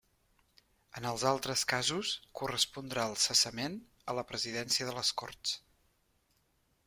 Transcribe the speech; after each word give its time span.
En 0.99 1.07
els 1.09 1.25
altres 1.31 1.65
casos, 1.73 2.13
correspondrà 2.41 3.05
el 3.11 3.15
cessament 3.27 3.77
a 4.13 4.17
la 4.21 4.25
Presidència 4.31 4.87
de 4.91 4.95
les 5.01 5.15
Corts. 5.23 5.53